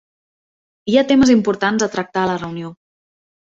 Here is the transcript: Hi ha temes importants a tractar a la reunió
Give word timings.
Hi 0.91 0.97
ha 0.97 1.03
temes 1.11 1.33
importants 1.33 1.85
a 1.87 1.89
tractar 1.97 2.23
a 2.25 2.31
la 2.31 2.39
reunió 2.41 2.73